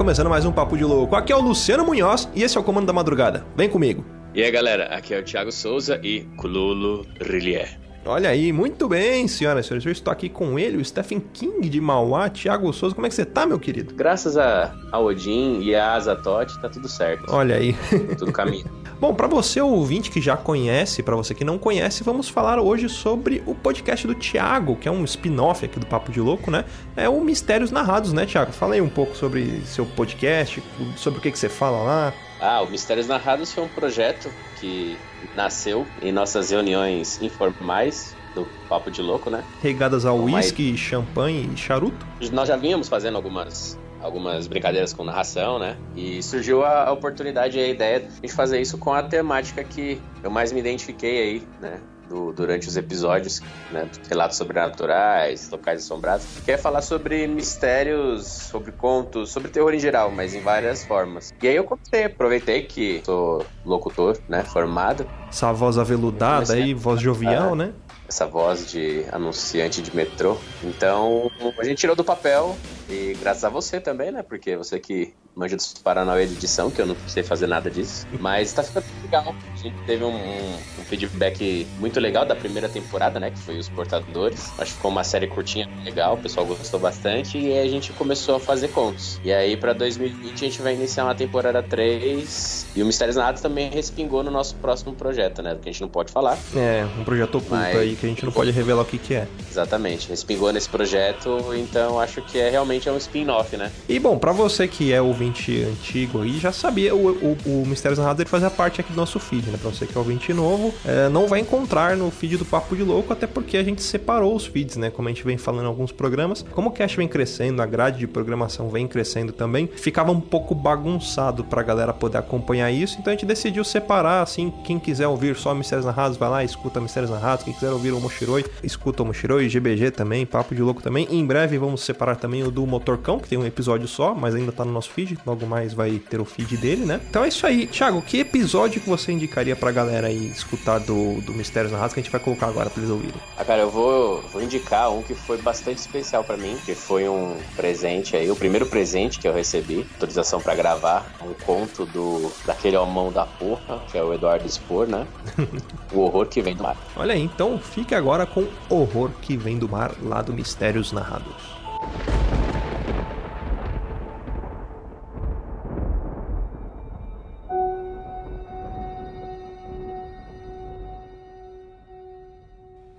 começando 0.00 0.30
mais 0.30 0.46
um 0.46 0.50
Papo 0.50 0.78
de 0.78 0.82
Louco. 0.82 1.14
Aqui 1.14 1.30
é 1.30 1.36
o 1.36 1.42
Luciano 1.42 1.84
Munhoz 1.84 2.26
e 2.34 2.42
esse 2.42 2.56
é 2.56 2.60
o 2.60 2.64
Comando 2.64 2.86
da 2.86 2.92
Madrugada. 2.92 3.44
Vem 3.54 3.68
comigo. 3.68 4.02
E 4.34 4.42
aí, 4.42 4.50
galera, 4.50 4.86
aqui 4.86 5.12
é 5.12 5.20
o 5.20 5.22
Thiago 5.22 5.52
Souza 5.52 6.00
e 6.02 6.22
Kululu 6.38 7.06
Rillier. 7.20 7.78
Olha 8.06 8.30
aí, 8.30 8.50
muito 8.50 8.88
bem, 8.88 9.28
senhoras 9.28 9.66
e 9.66 9.68
senhores. 9.68 9.84
Eu 9.84 9.92
estou 9.92 10.10
aqui 10.10 10.30
com 10.30 10.58
ele, 10.58 10.78
o 10.78 10.84
Stephen 10.84 11.20
King 11.34 11.68
de 11.68 11.82
Mauá, 11.82 12.30
Thiago 12.30 12.72
Souza. 12.72 12.94
Como 12.94 13.06
é 13.06 13.10
que 13.10 13.14
você 13.14 13.26
tá, 13.26 13.44
meu 13.44 13.58
querido? 13.58 13.94
Graças 13.94 14.38
a, 14.38 14.74
a 14.90 14.98
Odin 14.98 15.60
e 15.60 15.74
a 15.74 15.92
Azatote, 15.92 16.58
tá 16.62 16.70
tudo 16.70 16.88
certo. 16.88 17.26
Olha 17.28 17.56
aí. 17.56 17.76
Tudo 18.16 18.32
caminho. 18.32 18.64
Bom, 19.00 19.14
para 19.14 19.26
você 19.26 19.62
ouvinte 19.62 20.10
que 20.10 20.20
já 20.20 20.36
conhece, 20.36 21.02
para 21.02 21.16
você 21.16 21.34
que 21.34 21.42
não 21.42 21.56
conhece, 21.56 22.04
vamos 22.04 22.28
falar 22.28 22.60
hoje 22.60 22.86
sobre 22.86 23.42
o 23.46 23.54
podcast 23.54 24.06
do 24.06 24.14
Thiago, 24.14 24.76
que 24.76 24.86
é 24.86 24.92
um 24.92 25.02
spin-off 25.04 25.64
aqui 25.64 25.80
do 25.80 25.86
Papo 25.86 26.12
de 26.12 26.20
Louco, 26.20 26.50
né? 26.50 26.66
É 26.94 27.08
o 27.08 27.18
Mistérios 27.18 27.70
Narrados, 27.70 28.12
né, 28.12 28.26
Thiago? 28.26 28.52
Fala 28.52 28.74
aí 28.74 28.80
um 28.82 28.90
pouco 28.90 29.16
sobre 29.16 29.62
seu 29.64 29.86
podcast, 29.86 30.62
sobre 30.98 31.18
o 31.18 31.22
que, 31.22 31.30
que 31.30 31.38
você 31.38 31.48
fala 31.48 31.82
lá. 31.82 32.12
Ah, 32.38 32.60
o 32.60 32.70
Mistérios 32.70 33.08
Narrados 33.08 33.50
foi 33.54 33.64
um 33.64 33.68
projeto 33.68 34.30
que 34.60 34.98
nasceu 35.34 35.86
em 36.02 36.12
nossas 36.12 36.50
reuniões 36.50 37.22
informais 37.22 38.14
do 38.34 38.46
Papo 38.68 38.90
de 38.90 39.00
Louco, 39.00 39.30
né? 39.30 39.42
Regadas 39.62 40.04
ao 40.04 40.18
uísque, 40.18 40.76
champanhe 40.76 41.48
e 41.54 41.56
charuto. 41.56 42.06
Nós 42.30 42.48
já 42.48 42.56
vínhamos 42.56 42.86
fazendo 42.86 43.16
algumas 43.16 43.78
algumas 44.02 44.46
brincadeiras 44.46 44.92
com 44.92 45.04
narração, 45.04 45.58
né? 45.58 45.76
E 45.94 46.22
surgiu 46.22 46.64
a, 46.64 46.84
a 46.88 46.92
oportunidade 46.92 47.58
e 47.58 47.62
a 47.62 47.68
ideia 47.68 48.08
de 48.22 48.28
fazer 48.32 48.60
isso 48.60 48.78
com 48.78 48.92
a 48.92 49.02
temática 49.02 49.62
que 49.64 50.00
eu 50.22 50.30
mais 50.30 50.52
me 50.52 50.60
identifiquei 50.60 51.22
aí, 51.22 51.48
né? 51.60 51.80
do- 52.08 52.32
durante 52.32 52.66
os 52.66 52.76
episódios, 52.76 53.40
né? 53.70 53.88
Relatos 54.08 54.36
sobrenaturais, 54.36 55.48
locais 55.48 55.84
assombrados. 55.84 56.26
Que 56.44 56.50
é 56.50 56.58
falar 56.58 56.82
sobre 56.82 57.24
mistérios, 57.28 58.26
sobre 58.26 58.72
contos, 58.72 59.30
sobre 59.30 59.48
terror 59.48 59.72
em 59.72 59.78
geral, 59.78 60.10
mas 60.10 60.34
em 60.34 60.40
várias 60.40 60.84
formas. 60.84 61.32
E 61.40 61.46
aí 61.46 61.54
eu 61.54 61.62
comecei, 61.62 62.04
aproveitei 62.04 62.62
que 62.62 63.00
sou 63.04 63.46
locutor, 63.64 64.18
né? 64.28 64.42
Formado. 64.42 65.06
Essa 65.30 65.52
voz 65.52 65.78
aveludada 65.78 66.52
aí, 66.52 66.74
voz 66.74 67.00
jovial, 67.00 67.54
né? 67.54 67.72
essa 68.08 68.26
voz 68.26 68.68
de 68.68 69.04
anunciante 69.12 69.80
de 69.80 69.94
metrô. 69.94 70.36
Então, 70.64 71.30
a 71.56 71.62
gente 71.64 71.78
tirou 71.78 71.94
do 71.94 72.02
papel 72.02 72.56
e 72.90 73.14
graças 73.14 73.44
a 73.44 73.48
você 73.48 73.80
também, 73.80 74.10
né? 74.10 74.22
Porque 74.22 74.56
você 74.56 74.78
que 74.78 75.14
manja 75.34 75.56
dos 75.56 75.72
Paranauê 75.74 76.26
de 76.26 76.34
edição, 76.34 76.70
que 76.70 76.80
eu 76.80 76.86
não 76.86 76.96
sei 77.06 77.22
fazer 77.22 77.46
nada 77.46 77.70
disso. 77.70 78.06
Mas 78.18 78.52
tá 78.52 78.62
ficando 78.62 78.84
legal. 79.02 79.34
A 79.60 79.62
gente 79.62 79.76
teve 79.86 80.02
um, 80.04 80.08
um- 80.14 80.54
um 80.80 80.84
feedback 80.84 81.66
muito 81.78 82.00
legal 82.00 82.24
da 82.24 82.34
primeira 82.34 82.68
temporada, 82.68 83.20
né? 83.20 83.30
Que 83.30 83.38
foi 83.38 83.58
Os 83.58 83.68
Portadores. 83.68 84.50
Acho 84.58 84.70
que 84.70 84.76
ficou 84.76 84.90
uma 84.90 85.04
série 85.04 85.26
curtinha 85.26 85.68
legal, 85.84 86.14
o 86.14 86.18
pessoal 86.18 86.46
gostou 86.46 86.80
bastante. 86.80 87.36
E 87.38 87.52
aí 87.52 87.66
a 87.66 87.70
gente 87.70 87.92
começou 87.92 88.36
a 88.36 88.40
fazer 88.40 88.68
contos. 88.68 89.20
E 89.24 89.32
aí 89.32 89.56
pra 89.56 89.72
2020 89.72 90.32
a 90.34 90.36
gente 90.48 90.62
vai 90.62 90.74
iniciar 90.74 91.04
uma 91.04 91.14
temporada 91.14 91.62
3. 91.62 92.66
E 92.74 92.82
o 92.82 92.86
Mistérios 92.86 93.16
Nada 93.16 93.38
também 93.40 93.70
respingou 93.70 94.22
no 94.22 94.30
nosso 94.30 94.54
próximo 94.56 94.94
projeto, 94.94 95.42
né? 95.42 95.54
Do 95.54 95.60
que 95.60 95.68
a 95.68 95.72
gente 95.72 95.82
não 95.82 95.88
pode 95.88 96.10
falar. 96.12 96.38
É, 96.56 96.86
um 96.98 97.04
projeto 97.04 97.36
oculto 97.36 97.54
Mas- 97.54 97.76
aí 97.76 97.96
que 97.96 98.06
a 98.06 98.08
gente 98.08 98.24
não 98.24 98.32
pode 98.32 98.50
revelar 98.50 98.82
o 98.82 98.84
que, 98.84 98.98
que 98.98 99.14
é. 99.14 99.26
Exatamente, 99.50 100.08
respingou 100.08 100.52
nesse 100.52 100.68
projeto, 100.68 101.38
então 101.54 101.98
acho 102.00 102.22
que 102.22 102.38
é 102.38 102.48
realmente 102.48 102.88
é 102.88 102.92
um 102.92 102.96
spin-off, 102.96 103.56
né? 103.56 103.70
E 103.88 103.98
bom, 103.98 104.16
pra 104.18 104.32
você 104.32 104.66
que 104.68 104.92
é 104.92 105.02
ouvinte 105.02 105.62
antigo 105.64 106.22
aí, 106.22 106.38
já 106.38 106.52
sabia, 106.52 106.94
o, 106.94 107.08
o, 107.10 107.36
o 107.62 107.66
Mistérios 107.66 107.98
Narrados 107.98 108.20
ele 108.20 108.30
fazia 108.30 108.50
parte 108.50 108.80
aqui 108.80 108.92
do 108.92 108.96
nosso 108.96 109.18
feed, 109.18 109.49
né? 109.50 109.58
Pra 109.60 109.70
você 109.70 109.86
que 109.86 109.96
é 109.96 109.98
ouvinte 109.98 110.32
novo, 110.32 110.72
é, 110.84 111.08
não 111.08 111.26
vai 111.26 111.40
encontrar 111.40 111.96
no 111.96 112.10
feed 112.10 112.36
do 112.36 112.44
Papo 112.44 112.76
de 112.76 112.82
Louco, 112.82 113.12
até 113.12 113.26
porque 113.26 113.56
a 113.56 113.62
gente 113.62 113.82
separou 113.82 114.34
os 114.34 114.46
feeds, 114.46 114.76
né? 114.76 114.90
Como 114.90 115.08
a 115.08 115.10
gente 115.10 115.24
vem 115.24 115.36
falando 115.36 115.64
em 115.64 115.68
alguns 115.68 115.92
programas. 115.92 116.44
Como 116.52 116.68
o 116.68 116.72
cast 116.72 116.96
vem 116.96 117.08
crescendo, 117.08 117.60
a 117.60 117.66
grade 117.66 117.98
de 117.98 118.06
programação 118.06 118.68
vem 118.68 118.86
crescendo 118.86 119.32
também, 119.32 119.66
ficava 119.66 120.12
um 120.12 120.20
pouco 120.20 120.54
bagunçado 120.54 121.44
pra 121.44 121.62
galera 121.62 121.92
poder 121.92 122.18
acompanhar 122.18 122.70
isso, 122.70 122.96
então 122.98 123.12
a 123.12 123.16
gente 123.16 123.26
decidiu 123.26 123.64
separar, 123.64 124.22
assim, 124.22 124.52
quem 124.64 124.78
quiser 124.78 125.08
ouvir 125.08 125.36
só 125.36 125.54
Mistérios 125.54 125.86
Narrados, 125.86 126.16
vai 126.16 126.28
lá, 126.28 126.44
escuta 126.44 126.80
Mistérios 126.80 127.10
Narrados, 127.10 127.44
quem 127.44 127.52
quiser 127.52 127.70
ouvir 127.70 127.92
o 127.92 128.00
Moshiroi, 128.00 128.44
escuta 128.62 129.02
o 129.02 129.06
Moshiroi, 129.06 129.48
GBG 129.48 129.90
também, 129.90 130.26
Papo 130.26 130.54
de 130.54 130.62
Louco 130.62 130.82
também. 130.82 131.06
Em 131.10 131.24
breve 131.24 131.58
vamos 131.58 131.82
separar 131.82 132.16
também 132.16 132.42
o 132.42 132.50
do 132.50 132.66
Motorcão, 132.66 133.18
que 133.18 133.28
tem 133.28 133.38
um 133.38 133.46
episódio 133.46 133.88
só, 133.88 134.14
mas 134.14 134.34
ainda 134.34 134.52
tá 134.52 134.64
no 134.64 134.72
nosso 134.72 134.90
feed, 134.90 135.18
logo 135.26 135.46
mais 135.46 135.72
vai 135.72 135.98
ter 135.98 136.20
o 136.20 136.24
feed 136.24 136.56
dele, 136.56 136.84
né? 136.84 137.00
Então 137.08 137.24
é 137.24 137.28
isso 137.28 137.46
aí. 137.46 137.66
Thiago, 137.66 138.02
que 138.02 138.18
episódio 138.18 138.80
que 138.80 138.88
você 138.88 139.12
indicaria 139.40 139.56
pra 139.56 139.72
galera 139.72 140.08
aí 140.08 140.26
escutar 140.26 140.78
do, 140.78 141.20
do 141.22 141.32
Mistérios 141.32 141.72
Narrados 141.72 141.94
que 141.94 142.00
a 142.00 142.02
gente 142.02 142.12
vai 142.12 142.20
colocar 142.20 142.46
agora 142.46 142.68
pra 142.68 142.80
eles 142.80 142.90
ouvirem? 142.90 143.14
Ah, 143.36 143.44
cara, 143.44 143.62
eu 143.62 143.70
vou, 143.70 144.20
vou 144.32 144.42
indicar 144.42 144.90
um 144.90 145.02
que 145.02 145.14
foi 145.14 145.38
bastante 145.38 145.78
especial 145.78 146.22
pra 146.22 146.36
mim, 146.36 146.58
que 146.64 146.74
foi 146.74 147.08
um 147.08 147.36
presente 147.56 148.16
aí, 148.16 148.30
o 148.30 148.36
primeiro 148.36 148.66
presente 148.66 149.18
que 149.18 149.26
eu 149.26 149.32
recebi, 149.32 149.86
autorização 149.94 150.40
pra 150.40 150.54
gravar, 150.54 151.10
um 151.22 151.32
conto 151.44 151.86
do 151.86 152.30
daquele 152.44 152.76
homão 152.76 153.10
da 153.10 153.24
porra, 153.24 153.82
que 153.90 153.96
é 153.96 154.02
o 154.02 154.12
Eduardo 154.12 154.48
Spor, 154.48 154.86
né? 154.86 155.06
o 155.92 156.00
horror 156.00 156.26
que 156.26 156.42
vem 156.42 156.54
do 156.54 156.62
mar. 156.62 156.76
Olha 156.96 157.14
aí, 157.14 157.22
então 157.22 157.58
fique 157.58 157.94
agora 157.94 158.26
com 158.26 158.46
Horror 158.68 159.10
que 159.22 159.36
vem 159.36 159.58
do 159.58 159.68
mar 159.68 159.92
lá 160.02 160.22
do 160.22 160.32
Mistérios 160.32 160.92
Narrados. 160.92 161.59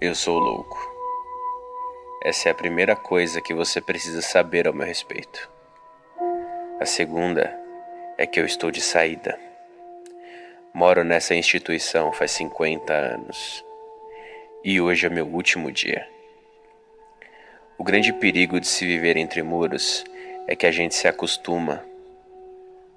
Eu 0.01 0.15
sou 0.15 0.39
louco. 0.39 0.79
Essa 2.23 2.49
é 2.49 2.51
a 2.51 2.55
primeira 2.55 2.95
coisa 2.95 3.39
que 3.39 3.53
você 3.53 3.79
precisa 3.79 4.19
saber 4.19 4.65
ao 4.65 4.73
meu 4.73 4.87
respeito. 4.87 5.47
A 6.79 6.87
segunda 6.87 7.55
é 8.17 8.25
que 8.25 8.39
eu 8.39 8.45
estou 8.47 8.71
de 8.71 8.81
saída. 8.81 9.37
Moro 10.73 11.03
nessa 11.03 11.35
instituição 11.35 12.11
faz 12.11 12.31
50 12.31 12.91
anos. 12.91 13.63
E 14.63 14.81
hoje 14.81 15.05
é 15.05 15.09
meu 15.11 15.27
último 15.27 15.71
dia. 15.71 16.07
O 17.77 17.83
grande 17.83 18.11
perigo 18.11 18.59
de 18.59 18.67
se 18.67 18.87
viver 18.87 19.17
entre 19.17 19.43
muros 19.43 20.03
é 20.47 20.55
que 20.55 20.65
a 20.65 20.71
gente 20.71 20.95
se 20.95 21.07
acostuma. 21.07 21.85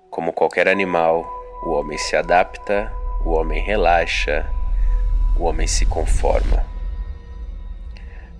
Como 0.09 0.33
qualquer 0.33 0.69
animal, 0.69 1.23
o 1.67 1.73
homem 1.73 1.99
se 1.99 2.17
adapta, 2.17 2.91
o 3.27 3.33
homem 3.33 3.63
relaxa, 3.63 4.51
o 5.39 5.45
homem 5.45 5.67
se 5.67 5.85
conforma. 5.85 6.73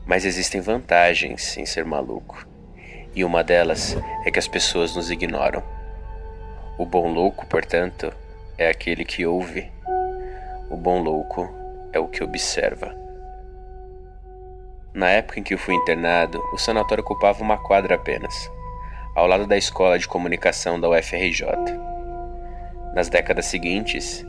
Mas 0.07 0.25
existem 0.27 0.61
vantagens 0.61 1.57
em 1.57 1.65
ser 1.65 1.85
maluco. 1.85 2.47
E 3.15 3.25
uma 3.25 3.43
delas 3.43 3.97
é 4.25 4.31
que 4.31 4.39
as 4.39 4.47
pessoas 4.47 4.95
nos 4.95 5.11
ignoram. 5.11 5.63
O 6.77 6.85
bom 6.85 7.09
louco, 7.09 7.47
portanto, 7.47 8.13
é 8.59 8.69
aquele 8.69 9.05
que 9.05 9.25
ouve. 9.25 9.71
O 10.69 10.77
bom 10.77 11.03
louco 11.03 11.49
é 11.93 11.99
o 11.99 12.09
que 12.09 12.23
observa. 12.23 12.95
Na 14.93 15.11
época 15.11 15.41
em 15.41 15.43
que 15.43 15.55
eu 15.55 15.59
fui 15.59 15.75
internado, 15.75 16.43
o 16.53 16.59
sanatório 16.59 17.03
ocupava 17.03 17.43
uma 17.43 17.57
quadra 17.57 17.95
apenas, 17.95 18.51
ao 19.15 19.27
lado 19.27 19.47
da 19.47 19.57
escola 19.57 19.99
de 19.99 20.07
comunicação 20.07 20.79
da 20.79 20.89
UFRJ. 20.89 21.47
Nas 22.95 23.09
décadas 23.09 23.47
seguintes, 23.47 24.25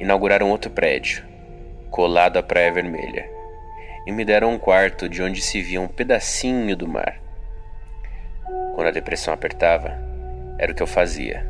inauguraram 0.00 0.50
outro 0.50 0.70
prédio, 0.70 1.24
colado 1.90 2.38
à 2.38 2.42
Praia 2.42 2.72
Vermelha 2.72 3.37
e 4.08 4.10
me 4.10 4.24
deram 4.24 4.54
um 4.54 4.58
quarto 4.58 5.06
de 5.06 5.22
onde 5.22 5.42
se 5.42 5.60
via 5.60 5.78
um 5.78 5.86
pedacinho 5.86 6.74
do 6.74 6.88
mar. 6.88 7.20
Quando 8.74 8.86
a 8.86 8.90
depressão 8.90 9.34
apertava, 9.34 9.98
era 10.58 10.72
o 10.72 10.74
que 10.74 10.82
eu 10.82 10.86
fazia. 10.86 11.46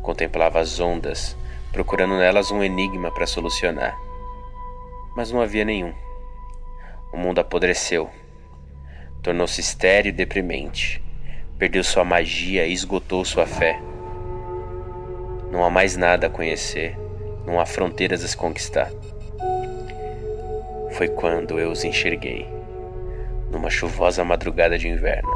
Contemplava 0.00 0.60
as 0.60 0.80
ondas, 0.80 1.36
procurando 1.70 2.16
nelas 2.16 2.50
um 2.50 2.64
enigma 2.64 3.12
para 3.12 3.26
solucionar. 3.26 3.94
Mas 5.14 5.30
não 5.30 5.42
havia 5.42 5.62
nenhum. 5.62 5.92
O 7.12 7.18
mundo 7.18 7.38
apodreceu. 7.38 8.08
Tornou-se 9.22 9.60
estéril 9.60 10.08
e 10.08 10.16
deprimente. 10.16 11.04
Perdeu 11.58 11.84
sua 11.84 12.02
magia 12.02 12.66
e 12.66 12.72
esgotou 12.72 13.26
sua 13.26 13.44
fé. 13.44 13.78
Não 15.52 15.62
há 15.62 15.68
mais 15.68 15.98
nada 15.98 16.28
a 16.28 16.30
conhecer, 16.30 16.98
não 17.44 17.60
há 17.60 17.66
fronteiras 17.66 18.24
a 18.24 18.28
se 18.28 18.36
conquistar 18.38 18.90
foi 20.98 21.06
quando 21.06 21.60
eu 21.60 21.70
os 21.70 21.84
enxerguei, 21.84 22.44
numa 23.52 23.70
chuvosa 23.70 24.24
madrugada 24.24 24.76
de 24.76 24.88
inverno. 24.88 25.30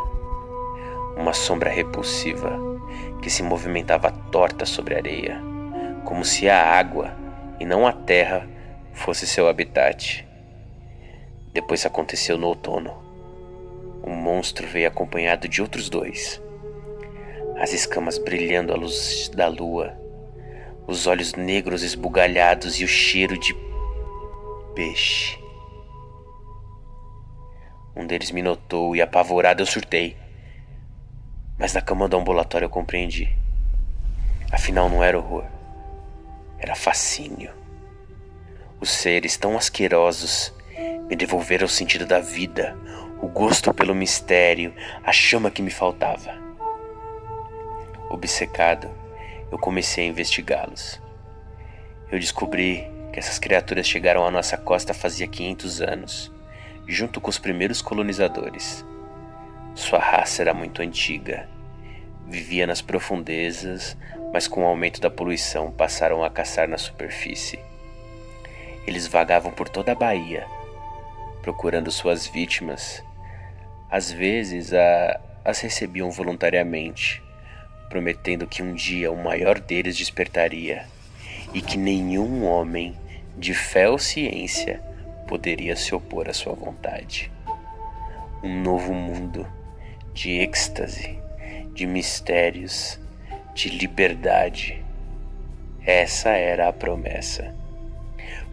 Uma 1.17 1.33
sombra 1.33 1.71
repulsiva 1.71 2.59
que 3.23 3.31
se 3.31 3.45
movimentava 3.45 4.11
torta 4.11 4.67
sobre 4.67 4.97
a 4.97 4.99
areia, 4.99 5.41
como 6.05 6.25
se 6.25 6.49
a 6.49 6.61
água 6.61 7.13
e 7.61 7.65
não 7.65 7.87
a 7.87 7.93
terra 7.93 8.45
fosse 8.93 9.25
seu 9.25 9.47
habitat. 9.47 10.27
Depois 11.53 11.87
aconteceu 11.87 12.37
no 12.37 12.49
outono. 12.49 13.01
Um 14.05 14.17
monstro 14.17 14.67
veio 14.67 14.89
acompanhado 14.89 15.47
de 15.47 15.63
outros 15.63 15.89
dois. 15.89 16.43
As 17.57 17.73
escamas 17.73 18.19
brilhando 18.19 18.73
à 18.73 18.77
luz 18.77 19.31
da 19.33 19.47
lua, 19.47 19.97
os 20.89 21.07
olhos 21.07 21.35
negros 21.35 21.85
esbugalhados 21.85 22.81
e 22.81 22.85
o 22.85 22.89
cheiro 22.89 23.39
de 23.39 23.55
peixe. 24.75 25.42
Um 27.95 28.07
deles 28.07 28.31
me 28.31 28.43
notou 28.43 28.97
e 28.97 29.03
apavorado 29.03 29.63
eu 29.63 29.67
surtei. 29.67 30.17
Mas 31.59 31.75
na 31.75 31.81
cama 31.81 32.09
do 32.09 32.17
ambulatório 32.17 32.65
eu 32.67 32.71
compreendi. 32.71 33.37
Afinal, 34.51 34.89
não 34.89 35.03
era 35.03 35.19
horror, 35.19 35.45
era 36.59 36.75
fascínio. 36.75 37.53
Os 38.81 38.91
seres 38.91 39.37
tão 39.37 39.57
asquerosos 39.57 40.53
me 41.09 41.17
devolveram 41.17 41.67
o 41.67 41.69
sentido 41.69 42.07
da 42.07 42.21
vida, 42.21 42.77
o 43.21 43.29
gosto 43.29 43.73
pelo 43.73 43.95
mistério, 43.95 44.75
a 45.05 45.13
chama 45.13 45.51
que 45.51 45.63
me 45.63 45.71
faltava. 45.71 46.35
Obcecado, 48.11 48.91
eu 49.51 49.59
comecei 49.59 50.05
a 50.05 50.09
investigá-los. 50.09 51.01
Eu 52.11 52.19
descobri 52.19 52.91
que 53.13 53.19
essas 53.19 53.39
criaturas 53.39 53.87
chegaram 53.87 54.27
à 54.27 54.31
nossa 54.31 54.57
costa 54.57 54.93
fazia 54.93 55.27
500 55.27 55.81
anos, 55.81 56.33
junto 56.87 57.21
com 57.21 57.31
os 57.31 57.39
primeiros 57.39 57.81
colonizadores. 57.81 58.85
Sua 59.75 59.99
raça 59.99 60.43
era 60.43 60.53
muito 60.53 60.83
antiga. 60.83 61.49
Vivia 62.27 62.67
nas 62.67 62.83
profundezas, 62.83 63.97
mas 64.33 64.47
com 64.47 64.63
o 64.63 64.67
aumento 64.67 65.01
da 65.01 65.11
poluição 65.11 65.71
passaram 65.71 66.23
a 66.23 66.31
caçar 66.31 66.69
na 66.69 66.79
superfície. 66.79 67.59
Eles 68.87 69.07
vagavam 69.07 69.53
por 69.53 69.69
toda 69.69 69.93
a 69.93 69.95
Bahia, 69.95 70.47
procurando 71.41 71.91
suas 71.91 72.27
vítimas. 72.27 73.03
Às 73.91 74.11
vezes 74.11 74.73
a, 74.73 75.21
as 75.45 75.61
recebiam 75.61 76.11
voluntariamente, 76.11 77.23
prometendo 77.89 78.47
que 78.47 78.63
um 78.63 78.75
dia 78.75 79.13
o 79.13 79.23
maior 79.23 79.59
deles 79.61 79.97
despertaria 79.97 80.87
e 81.55 81.61
que 81.61 81.77
nenhum 81.77 82.45
homem 82.45 82.97
de 83.37 83.55
fé 83.55 83.89
ou 83.89 83.99
ciência 83.99 84.83
poderia 85.33 85.75
se 85.75 85.95
opor 85.95 86.29
à 86.29 86.35
sua 86.35 86.53
vontade. 86.53 87.33
Um 88.43 88.61
novo 88.61 88.93
mundo 88.93 89.47
de 90.13 90.33
êxtase, 90.33 91.19
de 91.73 91.87
mistérios, 91.87 93.01
de 93.55 93.71
liberdade. 93.71 94.85
Essa 95.87 96.33
era 96.33 96.69
a 96.69 96.73
promessa. 96.73 97.55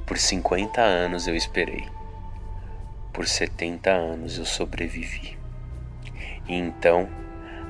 Por 0.07 0.17
50 0.17 0.79
anos 0.79 1.27
eu 1.27 1.35
esperei. 1.35 1.85
Por 3.11 3.27
70 3.27 3.91
anos 3.91 4.37
eu 4.37 4.45
sobrevivi. 4.45 5.37
E 6.47 6.55
então 6.55 7.09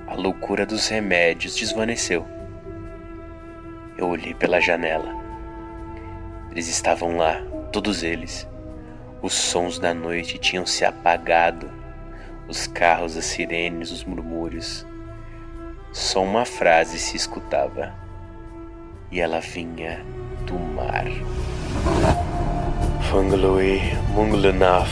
a 0.06 0.14
loucura 0.14 0.68
dos 0.68 0.88
remédios 0.88 1.56
desvaneceu. 1.56 2.28
Eu 3.98 4.08
olhei 4.08 4.36
pela 4.36 4.62
janela. 4.62 5.12
Eles 6.52 6.68
estavam 6.68 7.18
lá, 7.18 7.42
todos 7.72 8.04
eles. 8.04 8.48
Os 9.22 9.34
sons 9.34 9.78
da 9.78 9.94
noite 9.94 10.38
tinham 10.38 10.66
se 10.66 10.86
apagado, 10.86 11.70
os 12.48 12.68
carros, 12.68 13.18
as 13.18 13.26
sirenes, 13.26 13.92
os 13.92 14.06
murmúrios. 14.06 14.86
Só 15.92 16.24
uma 16.24 16.46
frase 16.46 16.98
se 16.98 17.18
escutava, 17.18 17.94
e 19.12 19.20
ela 19.20 19.42
vinha 19.42 20.06
do 20.46 20.58
mar. 20.58 21.04
Fanglui 23.12 23.82
Munglunaf, 24.14 24.90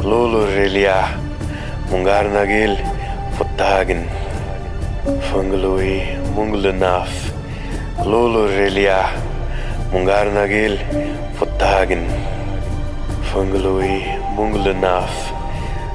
Glolo 0.00 0.44
Relia, 0.46 1.04
Mungarnagil 1.90 2.76
Fotagen. 3.36 4.04
Fanglui 5.30 6.02
Munglunaf, 6.34 7.32
Glolo 8.02 8.48
Relia, 8.48 9.14
Mungarnagil 9.92 10.76
Fotagen. 11.38 12.27
Fanglui 13.38 14.02
Munglunaf, 14.34 15.14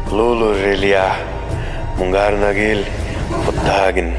Glolo 0.07 0.53
Relia, 0.53 1.11
Mungarnagil 1.97 2.85
Fotagen. 3.43 4.13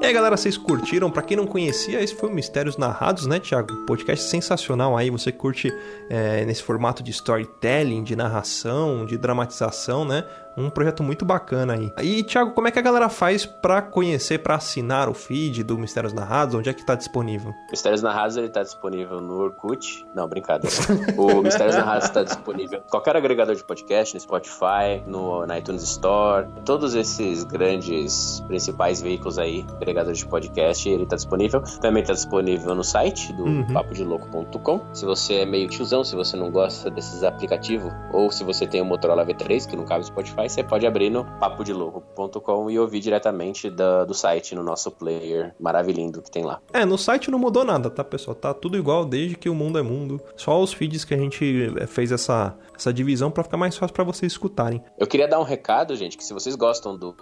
E 0.00 0.06
aí, 0.06 0.12
galera, 0.14 0.34
vocês 0.34 0.56
curtiram? 0.56 1.10
Para 1.10 1.20
quem 1.20 1.36
não 1.36 1.46
conhecia, 1.46 2.00
esse 2.00 2.14
foi 2.14 2.30
o 2.30 2.32
Mistérios 2.32 2.78
Narrados, 2.78 3.26
né, 3.26 3.38
Thiago? 3.38 3.74
Podcast 3.84 4.24
sensacional 4.24 4.96
aí. 4.96 5.10
Você 5.10 5.30
curte 5.30 5.70
é, 6.08 6.46
nesse 6.46 6.62
formato 6.62 7.02
de 7.02 7.10
storytelling, 7.10 8.02
de 8.02 8.16
narração, 8.16 9.04
de 9.04 9.18
dramatização, 9.18 10.02
né? 10.02 10.24
Um 10.56 10.70
projeto 10.70 11.02
muito 11.02 11.24
bacana 11.24 11.74
aí. 11.74 11.92
E, 12.02 12.22
Thiago, 12.22 12.52
como 12.52 12.66
é 12.68 12.70
que 12.70 12.78
a 12.78 12.82
galera 12.82 13.08
faz 13.08 13.44
para 13.44 13.82
conhecer, 13.82 14.38
para 14.38 14.54
assinar 14.54 15.08
o 15.08 15.14
feed 15.14 15.62
do 15.62 15.76
Mistérios 15.78 16.12
Narrados? 16.12 16.54
Onde 16.54 16.70
é 16.70 16.72
que 16.72 16.84
tá 16.84 16.94
disponível? 16.94 17.52
Mistérios 17.70 18.02
Narrados 18.02 18.36
ele 18.36 18.48
tá 18.48 18.62
disponível 18.62 19.20
no 19.20 19.34
Orkut. 19.38 20.06
Não, 20.14 20.26
brincadeira. 20.28 20.74
o 21.16 21.42
Mistérios 21.42 21.76
Narrados 21.76 22.04
está 22.04 22.22
disponível 22.22 22.78
em 22.86 22.90
qualquer 22.90 23.16
agregador 23.16 23.54
de 23.54 23.62
podcast, 23.64 24.14
no 24.14 24.20
Spotify, 24.20 25.02
no 25.06 25.44
na 25.46 25.58
iTunes 25.58 25.82
Store, 25.82 26.46
todos 26.64 26.94
esses 26.94 27.44
grandes 27.44 28.40
principais 28.46 29.00
veículos 29.02 29.38
aí, 29.38 29.64
agregadores 29.76 30.18
de 30.18 30.26
podcast, 30.26 30.88
ele 30.88 31.04
tá 31.06 31.16
disponível. 31.16 31.62
Também 31.80 32.02
tá 32.02 32.12
disponível 32.12 32.74
no 32.74 32.82
site 32.84 33.32
do 33.34 33.44
Uhum. 33.44 33.66
papodelouco.com. 33.72 34.80
Se 34.92 35.04
você 35.04 35.34
é 35.36 35.46
meio 35.46 35.68
tiozão, 35.68 36.02
se 36.04 36.14
você 36.16 36.36
não 36.36 36.50
gosta 36.50 36.90
desses 36.90 37.22
aplicativos, 37.22 37.92
ou 38.12 38.30
se 38.30 38.42
você 38.44 38.66
tem 38.66 38.80
o 38.80 38.84
Motorola 38.84 39.24
V3, 39.24 39.66
que 39.68 39.76
não 39.76 39.84
cabe 39.84 40.00
no 40.00 40.06
Spotify, 40.06 40.45
você 40.48 40.62
pode 40.62 40.86
abrir 40.86 41.10
no 41.10 41.24
papodelouco.com 41.38 42.70
e 42.70 42.78
ouvir 42.78 43.00
diretamente 43.00 43.70
da- 43.70 44.04
do 44.04 44.14
site 44.14 44.54
no 44.54 44.62
nosso 44.62 44.90
player 44.90 45.54
maravilhoso 45.58 46.22
que 46.22 46.30
tem 46.30 46.44
lá. 46.44 46.60
É, 46.72 46.84
no 46.84 46.98
site 46.98 47.30
não 47.30 47.38
mudou 47.38 47.64
nada, 47.64 47.88
tá, 47.88 48.04
pessoal? 48.04 48.34
Tá 48.34 48.52
tudo 48.52 48.76
igual 48.76 49.04
desde 49.04 49.36
que 49.36 49.48
o 49.48 49.54
mundo 49.54 49.78
é 49.78 49.82
mundo. 49.82 50.20
Só 50.36 50.60
os 50.60 50.72
feeds 50.72 51.04
que 51.04 51.14
a 51.14 51.16
gente 51.16 51.72
é, 51.80 51.86
fez 51.86 52.12
essa, 52.12 52.54
essa 52.76 52.92
divisão 52.92 53.30
para 53.30 53.42
ficar 53.44 53.56
mais 53.56 53.76
fácil 53.76 53.94
para 53.94 54.04
vocês 54.04 54.32
escutarem. 54.32 54.82
Eu 54.98 55.06
queria 55.06 55.26
dar 55.28 55.38
um 55.40 55.44
recado, 55.44 55.94
gente, 55.96 56.16
que 56.16 56.24
se 56.24 56.32
vocês 56.34 56.54
gostam 56.56 56.96
do, 56.96 57.12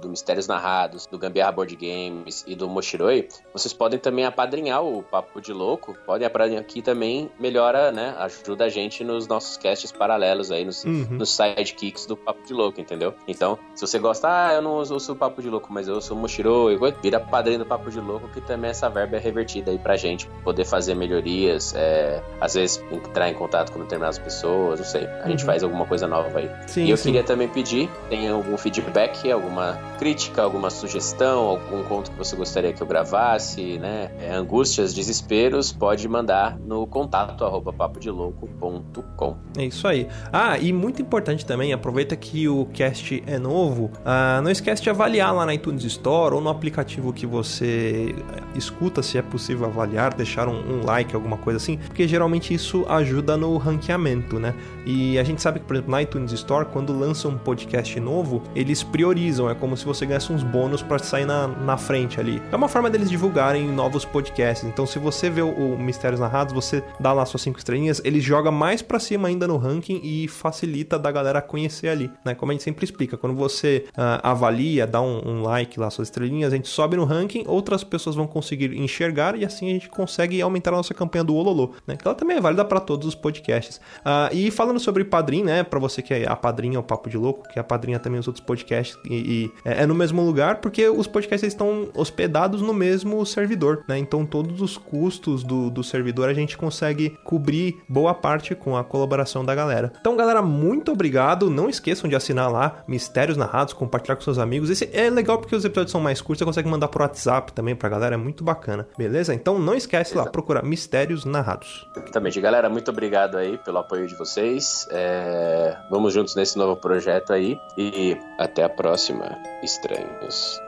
do 0.00 0.08
Mistérios 0.08 0.46
Narrados, 0.46 1.06
do 1.06 1.18
Gambiarra 1.18 1.52
Board 1.52 1.74
Games 1.76 2.44
e 2.46 2.54
do 2.54 2.68
Moshiroi, 2.68 3.28
vocês 3.52 3.72
podem 3.72 3.98
também 3.98 4.24
apadrinhar 4.24 4.84
o 4.84 5.02
Papo 5.02 5.40
de 5.40 5.52
Louco. 5.52 5.94
Podem 6.06 6.26
apadrinhar 6.26 6.62
aqui 6.62 6.80
também, 6.82 7.30
melhora, 7.40 7.90
né? 7.90 8.14
Ajuda 8.18 8.66
a 8.66 8.68
gente 8.68 9.02
nos 9.02 9.26
nossos 9.26 9.56
casts 9.56 9.90
paralelos 9.90 10.50
aí, 10.50 10.64
nos, 10.64 10.84
Uhum. 10.84 11.06
nos 11.18 11.30
sidekicks 11.30 12.06
do 12.06 12.16
Papo 12.16 12.44
de 12.46 12.52
Louco, 12.52 12.61
entendeu? 12.80 13.14
Então, 13.26 13.58
se 13.74 13.86
você 13.86 13.98
gosta, 13.98 14.28
ah, 14.28 14.54
eu 14.54 14.62
não 14.62 14.72
ouço 14.72 15.12
o 15.12 15.16
Papo 15.16 15.40
de 15.42 15.48
Louco, 15.48 15.72
mas 15.72 15.88
eu 15.88 15.94
ouço 15.96 16.14
o 16.14 16.16
Moshiroi, 16.16 16.78
vira 17.02 17.18
padrinho 17.20 17.60
do 17.60 17.66
Papo 17.66 17.90
de 17.90 18.00
Louco, 18.00 18.28
que 18.28 18.40
também 18.40 18.70
essa 18.70 18.88
verba 18.88 19.16
é 19.16 19.18
revertida 19.20 19.70
aí 19.70 19.78
pra 19.78 19.96
gente 19.96 20.28
poder 20.44 20.64
fazer 20.64 20.94
melhorias, 20.94 21.74
é, 21.76 22.22
às 22.40 22.54
vezes 22.54 22.82
entrar 22.90 23.28
em 23.30 23.34
contato 23.34 23.72
com 23.72 23.80
determinadas 23.80 24.18
pessoas, 24.18 24.80
não 24.80 24.86
sei. 24.86 25.06
A 25.22 25.28
gente 25.28 25.40
Uhum. 25.40 25.46
faz 25.46 25.62
alguma 25.62 25.84
coisa 25.86 26.06
nova 26.06 26.38
aí. 26.38 26.50
Sim, 26.66 26.84
E 26.84 26.90
eu 26.90 26.96
sim. 26.96 27.04
queria 27.10 27.24
também 27.24 27.48
pedir, 27.48 27.88
tem 28.08 28.28
algum 28.28 28.56
feedback, 28.56 29.30
alguma 29.30 29.78
crítica, 29.98 30.42
alguma 30.42 30.70
sugestão, 30.70 31.40
algum 31.48 31.82
conto 31.84 32.10
que 32.10 32.18
você 32.18 32.34
gostaria 32.36 32.72
que 32.72 32.82
eu 32.82 32.86
gravasse, 32.86 33.78
né? 33.78 34.10
É, 34.20 34.32
angústias, 34.34 34.92
desesperos, 34.94 35.72
pode 35.72 36.06
mandar 36.08 36.58
no 36.58 36.86
contato 36.86 37.44
arroba 37.44 37.72
papodelouco.com. 37.72 39.36
É 39.56 39.64
isso 39.64 39.86
aí. 39.86 40.08
Ah, 40.32 40.58
e 40.58 40.72
muito 40.72 41.00
importante 41.02 41.44
também, 41.46 41.72
aproveita 41.72 42.16
que 42.16 42.48
o 42.48 42.51
cast 42.72 43.22
é 43.26 43.38
novo, 43.38 43.90
ah, 44.04 44.40
não 44.42 44.50
esquece 44.50 44.82
de 44.82 44.90
avaliar 44.90 45.34
lá 45.34 45.46
na 45.46 45.54
iTunes 45.54 45.84
Store 45.84 46.34
ou 46.34 46.40
no 46.40 46.48
aplicativo 46.48 47.12
que 47.12 47.26
você 47.26 48.14
eh, 48.14 48.42
escuta, 48.54 49.02
se 49.02 49.18
é 49.18 49.22
possível 49.22 49.66
avaliar, 49.66 50.14
deixar 50.14 50.48
um, 50.48 50.80
um 50.80 50.84
like, 50.84 51.14
alguma 51.14 51.36
coisa 51.36 51.56
assim, 51.56 51.78
porque 51.78 52.06
geralmente 52.06 52.52
isso 52.54 52.84
ajuda 52.88 53.36
no 53.36 53.56
ranqueamento, 53.56 54.38
né? 54.38 54.54
E 54.84 55.18
a 55.18 55.24
gente 55.24 55.40
sabe 55.40 55.60
que, 55.60 55.66
por 55.66 55.74
exemplo, 55.74 55.92
na 55.92 56.02
iTunes 56.02 56.32
Store, 56.32 56.66
quando 56.66 56.96
lança 56.96 57.28
um 57.28 57.38
podcast 57.38 57.98
novo, 58.00 58.42
eles 58.54 58.82
priorizam, 58.82 59.48
é 59.48 59.54
como 59.54 59.76
se 59.76 59.84
você 59.84 60.04
ganhasse 60.04 60.32
uns 60.32 60.42
bônus 60.42 60.82
para 60.82 60.98
sair 60.98 61.24
na, 61.24 61.46
na 61.46 61.76
frente 61.76 62.20
ali. 62.20 62.42
É 62.50 62.56
uma 62.56 62.68
forma 62.68 62.90
deles 62.90 63.08
divulgarem 63.08 63.68
novos 63.68 64.04
podcasts. 64.04 64.68
Então, 64.68 64.86
se 64.86 64.98
você 64.98 65.30
vê 65.30 65.42
o, 65.42 65.50
o 65.50 65.78
Mistérios 65.78 66.20
Narrados, 66.20 66.52
você 66.52 66.82
dá 66.98 67.12
lá 67.12 67.24
suas 67.24 67.42
cinco 67.42 67.58
estrelinhas, 67.58 68.00
ele 68.04 68.20
joga 68.20 68.50
mais 68.50 68.82
pra 68.82 68.98
cima 68.98 69.28
ainda 69.28 69.46
no 69.46 69.56
ranking 69.56 70.00
e 70.02 70.28
facilita 70.28 70.98
da 70.98 71.10
galera 71.10 71.40
conhecer 71.40 71.88
ali, 71.88 72.10
né? 72.24 72.31
Como 72.34 72.52
a 72.52 72.54
gente 72.54 72.64
sempre 72.64 72.84
explica, 72.84 73.16
quando 73.16 73.34
você 73.34 73.84
ah, 73.96 74.30
avalia, 74.30 74.86
dá 74.86 75.00
um, 75.00 75.20
um 75.26 75.42
like 75.42 75.78
lá, 75.78 75.90
suas 75.90 76.08
estrelinhas, 76.08 76.52
a 76.52 76.56
gente 76.56 76.68
sobe 76.68 76.96
no 76.96 77.04
ranking, 77.04 77.44
outras 77.46 77.84
pessoas 77.84 78.16
vão 78.16 78.26
conseguir 78.26 78.74
enxergar 78.76 79.36
e 79.36 79.44
assim 79.44 79.70
a 79.70 79.72
gente 79.72 79.88
consegue 79.88 80.40
aumentar 80.40 80.70
a 80.70 80.76
nossa 80.76 80.94
campanha 80.94 81.24
do 81.24 81.34
Ololô, 81.34 81.72
né? 81.86 81.96
Que 81.96 82.06
ela 82.06 82.14
também 82.14 82.36
é 82.36 82.40
válida 82.40 82.64
para 82.64 82.80
todos 82.80 83.06
os 83.06 83.14
podcasts. 83.14 83.80
Ah, 84.04 84.28
e 84.32 84.50
falando 84.50 84.80
sobre 84.80 85.04
Padrim, 85.04 85.42
né? 85.42 85.62
Pra 85.62 85.78
você 85.78 86.02
que 86.02 86.14
é 86.14 86.28
a 86.28 86.36
padrinha, 86.36 86.80
o 86.80 86.82
Papo 86.82 87.08
de 87.08 87.16
Louco, 87.16 87.48
que 87.48 87.58
é 87.58 87.60
a 87.60 87.64
padrinha 87.64 87.98
também 87.98 88.20
os 88.20 88.26
outros 88.26 88.44
podcasts 88.44 88.98
e, 89.08 89.14
e 89.14 89.52
é, 89.64 89.82
é 89.82 89.86
no 89.86 89.94
mesmo 89.94 90.24
lugar, 90.24 90.60
porque 90.60 90.88
os 90.88 91.06
podcasts 91.06 91.48
estão 91.48 91.88
hospedados 91.94 92.60
no 92.62 92.72
mesmo 92.72 93.24
servidor, 93.26 93.84
né? 93.88 93.98
Então 93.98 94.24
todos 94.24 94.60
os 94.60 94.76
custos 94.76 95.42
do, 95.42 95.70
do 95.70 95.82
servidor 95.82 96.28
a 96.28 96.34
gente 96.34 96.56
consegue 96.56 97.16
cobrir 97.24 97.82
boa 97.88 98.14
parte 98.14 98.54
com 98.54 98.76
a 98.76 98.84
colaboração 98.84 99.44
da 99.44 99.54
galera. 99.54 99.92
Então, 100.00 100.16
galera, 100.16 100.42
muito 100.42 100.92
obrigado. 100.92 101.50
Não 101.50 101.68
esqueçam 101.68 102.08
de 102.08 102.16
assinar 102.22 102.50
lá, 102.50 102.82
Mistérios 102.86 103.36
Narrados, 103.36 103.74
compartilhar 103.74 104.16
com 104.16 104.22
seus 104.22 104.38
amigos. 104.38 104.70
Esse 104.70 104.88
é 104.92 105.10
legal 105.10 105.38
porque 105.38 105.54
os 105.54 105.64
episódios 105.64 105.92
são 105.92 106.00
mais 106.00 106.20
curtos, 106.20 106.38
você 106.38 106.44
consegue 106.44 106.68
mandar 106.68 106.88
pro 106.88 107.02
WhatsApp 107.02 107.52
também 107.52 107.74
pra 107.74 107.88
galera, 107.88 108.14
é 108.14 108.18
muito 108.18 108.42
bacana. 108.42 108.86
Beleza? 108.96 109.34
Então 109.34 109.58
não 109.58 109.74
esquece 109.74 110.16
lá, 110.16 110.26
procurar 110.26 110.62
Mistérios 110.62 111.24
Narrados. 111.24 111.86
Exatamente. 111.96 112.40
Galera, 112.40 112.68
muito 112.68 112.90
obrigado 112.90 113.36
aí 113.36 113.58
pelo 113.58 113.78
apoio 113.78 114.06
de 114.06 114.14
vocês. 114.14 114.86
É... 114.90 115.76
Vamos 115.90 116.14
juntos 116.14 116.34
nesse 116.34 116.56
novo 116.56 116.76
projeto 116.76 117.32
aí. 117.32 117.58
E 117.76 118.16
até 118.38 118.62
a 118.64 118.68
próxima, 118.68 119.36
estranhos. 119.62 120.60